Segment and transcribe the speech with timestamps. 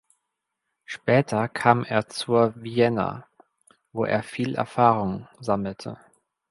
[0.83, 3.27] Später kam er zur Vienna,
[3.93, 5.99] wo er viel Erfahrung sammelte.